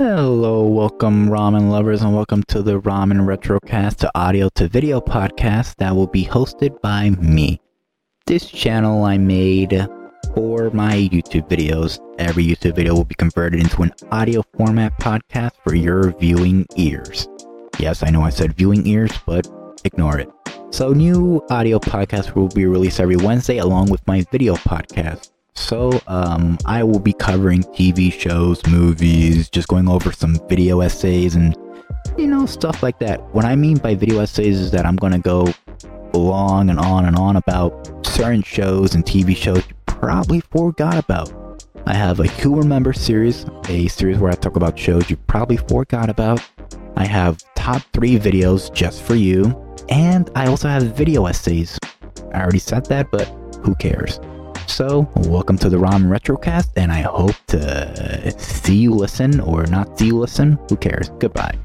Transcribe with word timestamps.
Hello, 0.00 0.66
welcome 0.66 1.28
ramen 1.28 1.70
lovers, 1.70 2.02
and 2.02 2.12
welcome 2.12 2.42
to 2.48 2.62
the 2.62 2.80
Ramen 2.80 3.24
Retrocast 3.24 3.98
to 3.98 4.10
audio 4.16 4.48
to 4.56 4.66
video 4.66 5.00
podcast 5.00 5.76
that 5.76 5.94
will 5.94 6.08
be 6.08 6.24
hosted 6.24 6.80
by 6.80 7.10
me. 7.10 7.60
This 8.26 8.50
channel 8.50 9.04
I 9.04 9.18
made 9.18 9.86
for 10.34 10.70
my 10.70 10.94
YouTube 10.96 11.48
videos. 11.48 12.00
Every 12.18 12.44
YouTube 12.44 12.74
video 12.74 12.94
will 12.94 13.04
be 13.04 13.14
converted 13.14 13.60
into 13.60 13.82
an 13.82 13.92
audio 14.10 14.42
format 14.56 14.98
podcast 14.98 15.52
for 15.62 15.76
your 15.76 16.10
viewing 16.18 16.66
ears. 16.74 17.28
Yes, 17.78 18.02
I 18.02 18.10
know 18.10 18.22
I 18.22 18.30
said 18.30 18.54
viewing 18.54 18.84
ears, 18.88 19.12
but 19.26 19.46
ignore 19.84 20.18
it. 20.18 20.28
So, 20.72 20.92
new 20.92 21.40
audio 21.50 21.78
podcasts 21.78 22.34
will 22.34 22.48
be 22.48 22.66
released 22.66 22.98
every 22.98 23.16
Wednesday 23.16 23.58
along 23.58 23.90
with 23.90 24.04
my 24.08 24.26
video 24.32 24.56
podcast. 24.56 25.30
So, 25.56 26.00
um, 26.08 26.58
I 26.66 26.82
will 26.82 26.98
be 26.98 27.12
covering 27.12 27.62
TV 27.62 28.12
shows, 28.12 28.64
movies, 28.66 29.48
just 29.48 29.68
going 29.68 29.88
over 29.88 30.12
some 30.12 30.36
video 30.48 30.80
essays 30.80 31.36
and, 31.36 31.56
you 32.18 32.26
know, 32.26 32.44
stuff 32.44 32.82
like 32.82 32.98
that. 32.98 33.22
What 33.34 33.44
I 33.44 33.54
mean 33.54 33.78
by 33.78 33.94
video 33.94 34.20
essays 34.20 34.58
is 34.58 34.70
that 34.72 34.84
I'm 34.84 34.96
going 34.96 35.12
to 35.12 35.18
go 35.18 35.52
long 36.12 36.70
and 36.70 36.78
on 36.78 37.06
and 37.06 37.16
on 37.16 37.36
about 37.36 38.06
certain 38.06 38.42
shows 38.42 38.94
and 38.94 39.04
TV 39.04 39.36
shows 39.36 39.58
you 39.68 39.74
probably 39.86 40.40
forgot 40.40 40.96
about. 40.96 41.32
I 41.86 41.94
have 41.94 42.20
a 42.20 42.26
Who 42.26 42.56
Remember 42.56 42.92
series, 42.92 43.46
a 43.68 43.88
series 43.88 44.18
where 44.18 44.30
I 44.30 44.34
talk 44.34 44.56
about 44.56 44.78
shows 44.78 45.08
you 45.10 45.16
probably 45.16 45.56
forgot 45.56 46.08
about. 46.08 46.42
I 46.96 47.04
have 47.04 47.38
top 47.54 47.82
three 47.92 48.18
videos 48.18 48.72
just 48.72 49.02
for 49.02 49.14
you. 49.14 49.60
And 49.88 50.30
I 50.34 50.46
also 50.46 50.68
have 50.68 50.82
video 50.96 51.26
essays. 51.26 51.78
I 52.32 52.40
already 52.40 52.58
said 52.58 52.86
that, 52.86 53.10
but 53.10 53.26
who 53.62 53.74
cares? 53.74 54.18
So, 54.66 55.08
welcome 55.16 55.56
to 55.58 55.68
the 55.68 55.76
Ramen 55.76 56.08
Retrocast, 56.08 56.70
and 56.76 56.90
I 56.90 57.02
hope 57.02 57.36
to 57.48 58.32
see 58.38 58.76
you 58.76 58.92
listen 58.92 59.40
or 59.40 59.66
not 59.66 59.98
see 59.98 60.06
you 60.06 60.18
listen. 60.18 60.58
Who 60.68 60.76
cares? 60.76 61.10
Goodbye. 61.20 61.56